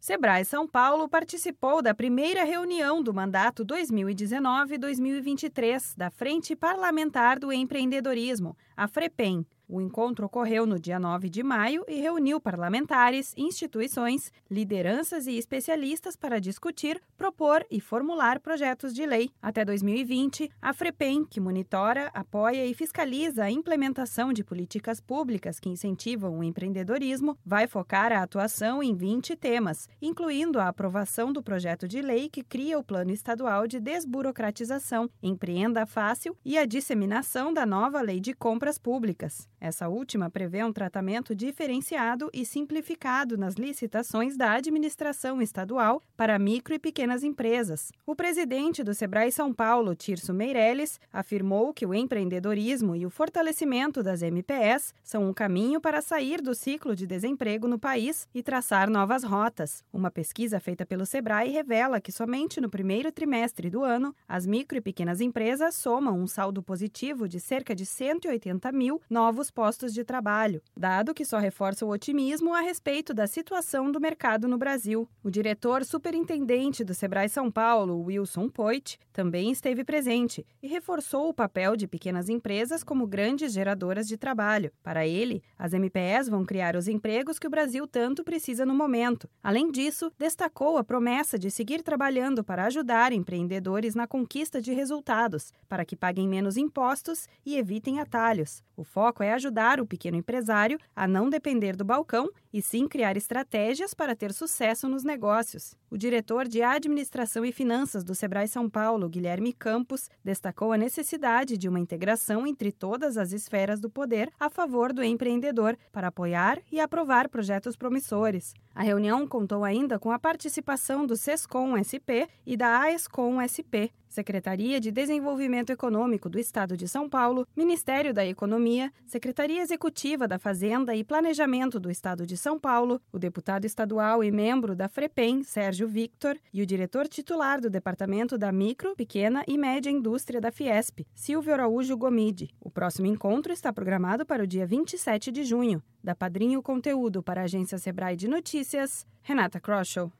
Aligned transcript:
Sebrae 0.00 0.44
São 0.46 0.66
Paulo 0.66 1.06
participou 1.10 1.82
da 1.82 1.94
primeira 1.94 2.42
reunião 2.42 3.02
do 3.02 3.12
mandato 3.12 3.66
2019-2023 3.66 5.94
da 5.94 6.10
Frente 6.10 6.56
Parlamentar 6.56 7.38
do 7.38 7.52
Empreendedorismo, 7.52 8.56
a 8.74 8.88
FREPEM. 8.88 9.44
O 9.72 9.80
encontro 9.80 10.26
ocorreu 10.26 10.66
no 10.66 10.80
dia 10.80 10.98
9 10.98 11.30
de 11.30 11.44
maio 11.44 11.84
e 11.86 12.00
reuniu 12.00 12.40
parlamentares, 12.40 13.32
instituições, 13.36 14.32
lideranças 14.50 15.28
e 15.28 15.38
especialistas 15.38 16.16
para 16.16 16.40
discutir, 16.40 17.00
propor 17.16 17.64
e 17.70 17.80
formular 17.80 18.40
projetos 18.40 18.92
de 18.92 19.06
lei. 19.06 19.30
Até 19.40 19.64
2020, 19.64 20.50
a 20.60 20.72
FREPEM, 20.72 21.24
que 21.24 21.38
monitora, 21.38 22.10
apoia 22.12 22.66
e 22.66 22.74
fiscaliza 22.74 23.44
a 23.44 23.50
implementação 23.50 24.32
de 24.32 24.42
políticas 24.42 25.00
públicas 25.00 25.60
que 25.60 25.68
incentivam 25.68 26.36
o 26.36 26.42
empreendedorismo, 26.42 27.38
vai 27.46 27.68
focar 27.68 28.10
a 28.10 28.24
atuação 28.24 28.82
em 28.82 28.92
20 28.92 29.36
temas, 29.36 29.88
incluindo 30.02 30.58
a 30.58 30.66
aprovação 30.66 31.32
do 31.32 31.44
projeto 31.44 31.86
de 31.86 32.02
lei 32.02 32.28
que 32.28 32.42
cria 32.42 32.76
o 32.76 32.82
Plano 32.82 33.12
Estadual 33.12 33.68
de 33.68 33.78
Desburocratização, 33.78 35.08
Empreenda 35.22 35.86
Fácil 35.86 36.36
e 36.44 36.58
a 36.58 36.66
disseminação 36.66 37.54
da 37.54 37.64
nova 37.64 38.00
Lei 38.00 38.18
de 38.18 38.34
Compras 38.34 38.76
Públicas. 38.76 39.48
Essa 39.60 39.88
última 39.88 40.30
prevê 40.30 40.64
um 40.64 40.72
tratamento 40.72 41.34
diferenciado 41.34 42.30
e 42.32 42.46
simplificado 42.46 43.36
nas 43.36 43.56
licitações 43.56 44.34
da 44.34 44.52
administração 44.52 45.42
estadual 45.42 46.02
para 46.16 46.38
micro 46.38 46.74
e 46.74 46.78
pequenas 46.78 47.22
empresas. 47.22 47.92
O 48.06 48.16
presidente 48.16 48.82
do 48.82 48.94
Sebrae 48.94 49.30
São 49.30 49.52
Paulo, 49.52 49.94
Tirso 49.94 50.32
Meirelles, 50.32 50.98
afirmou 51.12 51.74
que 51.74 51.84
o 51.84 51.92
empreendedorismo 51.92 52.96
e 52.96 53.04
o 53.04 53.10
fortalecimento 53.10 54.02
das 54.02 54.22
MPS 54.22 54.94
são 55.02 55.28
um 55.28 55.34
caminho 55.34 55.78
para 55.78 56.00
sair 56.00 56.40
do 56.40 56.54
ciclo 56.54 56.96
de 56.96 57.06
desemprego 57.06 57.68
no 57.68 57.78
país 57.78 58.26
e 58.34 58.42
traçar 58.42 58.88
novas 58.88 59.24
rotas. 59.24 59.84
Uma 59.92 60.10
pesquisa 60.10 60.58
feita 60.58 60.86
pelo 60.86 61.04
Sebrae 61.04 61.50
revela 61.50 62.00
que 62.00 62.10
somente 62.10 62.62
no 62.62 62.70
primeiro 62.70 63.12
trimestre 63.12 63.68
do 63.68 63.84
ano, 63.84 64.14
as 64.26 64.46
micro 64.46 64.78
e 64.78 64.80
pequenas 64.80 65.20
empresas 65.20 65.74
somam 65.74 66.18
um 66.18 66.26
saldo 66.26 66.62
positivo 66.62 67.28
de 67.28 67.38
cerca 67.38 67.74
de 67.74 67.84
180 67.84 68.72
mil 68.72 69.02
novos 69.10 69.49
postos 69.50 69.92
de 69.92 70.04
trabalho, 70.04 70.62
dado 70.76 71.12
que 71.12 71.24
só 71.24 71.38
reforça 71.38 71.84
o 71.84 71.90
otimismo 71.90 72.54
a 72.54 72.60
respeito 72.60 73.12
da 73.12 73.26
situação 73.26 73.90
do 73.90 74.00
mercado 74.00 74.48
no 74.48 74.56
Brasil. 74.56 75.08
O 75.22 75.30
diretor 75.30 75.84
superintendente 75.84 76.84
do 76.84 76.94
Sebrae 76.94 77.28
São 77.28 77.50
Paulo, 77.50 78.02
Wilson 78.04 78.48
Poit, 78.48 78.98
também 79.12 79.50
esteve 79.50 79.84
presente 79.84 80.46
e 80.62 80.68
reforçou 80.68 81.28
o 81.28 81.34
papel 81.34 81.76
de 81.76 81.86
pequenas 81.86 82.28
empresas 82.28 82.84
como 82.84 83.06
grandes 83.06 83.52
geradoras 83.52 84.06
de 84.06 84.16
trabalho. 84.16 84.72
Para 84.82 85.06
ele, 85.06 85.42
as 85.58 85.72
MPS 85.72 86.28
vão 86.28 86.44
criar 86.44 86.76
os 86.76 86.88
empregos 86.88 87.38
que 87.38 87.46
o 87.46 87.50
Brasil 87.50 87.86
tanto 87.86 88.24
precisa 88.24 88.64
no 88.64 88.74
momento. 88.74 89.28
Além 89.42 89.70
disso, 89.70 90.12
destacou 90.18 90.78
a 90.78 90.84
promessa 90.84 91.38
de 91.38 91.50
seguir 91.50 91.82
trabalhando 91.82 92.44
para 92.44 92.64
ajudar 92.66 93.12
empreendedores 93.12 93.94
na 93.94 94.06
conquista 94.06 94.60
de 94.60 94.72
resultados, 94.72 95.52
para 95.68 95.84
que 95.84 95.96
paguem 95.96 96.28
menos 96.28 96.56
impostos 96.56 97.28
e 97.44 97.56
evitem 97.56 98.00
atalhos. 98.00 98.62
O 98.76 98.84
foco 98.84 99.22
é 99.22 99.32
ajudar 99.40 99.80
o 99.80 99.86
pequeno 99.86 100.16
empresário 100.16 100.78
a 100.94 101.08
não 101.08 101.30
depender 101.30 101.74
do 101.74 101.84
balcão 101.84 102.28
e 102.52 102.60
sim 102.60 102.88
criar 102.88 103.16
estratégias 103.16 103.94
para 103.94 104.16
ter 104.16 104.32
sucesso 104.32 104.88
nos 104.88 105.04
negócios. 105.04 105.76
O 105.90 105.96
diretor 105.96 106.46
de 106.46 106.62
Administração 106.62 107.44
e 107.44 107.52
Finanças 107.52 108.04
do 108.04 108.14
Sebrae 108.14 108.48
São 108.48 108.68
Paulo, 108.68 109.08
Guilherme 109.08 109.52
Campos, 109.52 110.08
destacou 110.24 110.72
a 110.72 110.78
necessidade 110.78 111.56
de 111.56 111.68
uma 111.68 111.80
integração 111.80 112.46
entre 112.46 112.70
todas 112.70 113.16
as 113.16 113.32
esferas 113.32 113.80
do 113.80 113.90
poder 113.90 114.30
a 114.38 114.48
favor 114.48 114.92
do 114.92 115.02
empreendedor 115.02 115.76
para 115.92 116.08
apoiar 116.08 116.58
e 116.70 116.80
aprovar 116.80 117.28
projetos 117.28 117.76
promissores. 117.76 118.54
A 118.74 118.82
reunião 118.82 119.26
contou 119.26 119.64
ainda 119.64 119.98
com 119.98 120.12
a 120.12 120.18
participação 120.18 121.04
do 121.04 121.16
SESCOM 121.16 121.76
SP 121.82 122.30
e 122.46 122.56
da 122.56 122.80
AESCOM 122.80 123.40
SP, 123.42 123.90
Secretaria 124.10 124.80
de 124.80 124.90
Desenvolvimento 124.90 125.70
Econômico 125.70 126.28
do 126.28 126.38
Estado 126.38 126.76
de 126.76 126.88
São 126.88 127.08
Paulo, 127.08 127.46
Ministério 127.56 128.12
da 128.12 128.26
Economia, 128.26 128.92
Secretaria 129.06 129.62
Executiva 129.62 130.26
da 130.26 130.38
Fazenda 130.38 130.96
e 130.96 131.04
Planejamento 131.04 131.78
do 131.78 131.90
Estado 131.90 132.26
de 132.26 132.36
São 132.40 132.58
Paulo, 132.58 133.00
o 133.12 133.18
deputado 133.18 133.66
estadual 133.66 134.24
e 134.24 134.32
membro 134.32 134.74
da 134.74 134.88
FREPEM, 134.88 135.44
Sérgio 135.44 135.86
Victor, 135.86 136.38
e 136.52 136.62
o 136.62 136.66
diretor 136.66 137.06
titular 137.06 137.60
do 137.60 137.68
Departamento 137.68 138.38
da 138.38 138.50
Micro, 138.50 138.96
Pequena 138.96 139.44
e 139.46 139.58
Média 139.58 139.90
Indústria 139.90 140.40
da 140.40 140.50
Fiesp, 140.50 141.06
Silvio 141.14 141.52
Araújo 141.52 141.94
Gomide. 141.98 142.48
O 142.58 142.70
próximo 142.70 143.06
encontro 143.06 143.52
está 143.52 143.70
programado 143.72 144.24
para 144.24 144.42
o 144.42 144.46
dia 144.46 144.66
27 144.66 145.30
de 145.30 145.44
junho. 145.44 145.82
Da 146.02 146.14
Padrinho 146.14 146.62
Conteúdo 146.62 147.22
para 147.22 147.42
a 147.42 147.44
agência 147.44 147.76
Sebrae 147.76 148.16
de 148.16 148.26
Notícias, 148.26 149.06
Renata 149.22 149.60
Kroschel. 149.60 150.10